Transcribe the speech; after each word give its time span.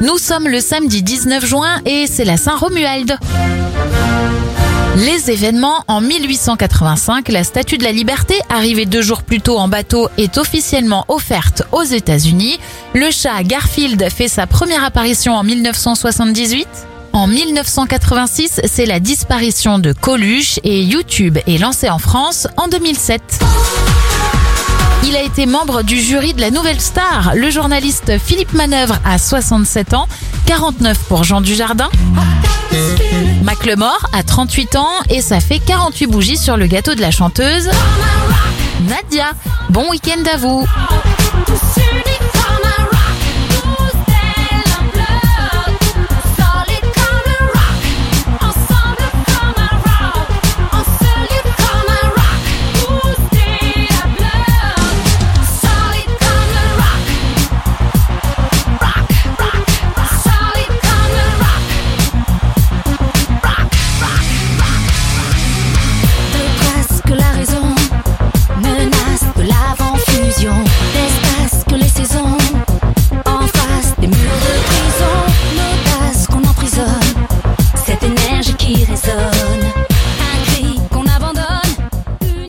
Nous 0.00 0.16
sommes 0.18 0.46
le 0.46 0.60
samedi 0.60 1.02
19 1.02 1.44
juin 1.44 1.80
et 1.84 2.06
c'est 2.06 2.24
la 2.24 2.36
Saint-Romuald. 2.36 3.18
Les 4.96 5.30
événements 5.30 5.84
en 5.88 6.00
1885, 6.00 7.28
la 7.28 7.42
Statue 7.42 7.78
de 7.78 7.84
la 7.84 7.90
Liberté, 7.90 8.34
arrivée 8.48 8.86
deux 8.86 9.02
jours 9.02 9.22
plus 9.22 9.40
tôt 9.40 9.58
en 9.58 9.66
bateau, 9.66 10.08
est 10.16 10.38
officiellement 10.38 11.04
offerte 11.08 11.64
aux 11.72 11.82
États-Unis. 11.82 12.60
Le 12.94 13.10
chat 13.10 13.42
Garfield 13.42 14.08
fait 14.10 14.28
sa 14.28 14.46
première 14.46 14.84
apparition 14.84 15.34
en 15.34 15.42
1978. 15.42 16.68
En 17.12 17.26
1986, 17.26 18.60
c'est 18.64 18.86
la 18.86 19.00
disparition 19.00 19.80
de 19.80 19.92
Coluche 19.92 20.60
et 20.62 20.82
YouTube 20.82 21.38
est 21.46 21.58
lancé 21.58 21.90
en 21.90 21.98
France 21.98 22.46
en 22.56 22.68
2007. 22.68 23.40
Il 25.04 25.16
a 25.16 25.22
été 25.22 25.46
membre 25.46 25.82
du 25.82 26.00
jury 26.00 26.34
de 26.34 26.40
la 26.40 26.50
Nouvelle 26.50 26.80
Star. 26.80 27.32
Le 27.34 27.50
journaliste 27.50 28.18
Philippe 28.18 28.52
Manœuvre 28.52 28.98
a 29.04 29.18
67 29.18 29.94
ans, 29.94 30.06
49 30.46 30.98
pour 31.08 31.24
Jean 31.24 31.40
Dujardin. 31.40 31.88
Macklemore 33.42 34.06
a 34.12 34.22
38 34.22 34.76
ans 34.76 34.88
et 35.08 35.20
ça 35.20 35.40
fait 35.40 35.58
48 35.58 36.06
bougies 36.06 36.36
sur 36.36 36.56
le 36.56 36.66
gâteau 36.66 36.94
de 36.94 37.00
la 37.00 37.10
chanteuse 37.10 37.70
Nadia. 38.82 39.30
Bon 39.70 39.88
week-end 39.90 40.22
à 40.32 40.36
vous 40.36 40.66